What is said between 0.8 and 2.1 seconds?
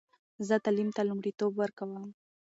ته لومړیتوب ورکوم.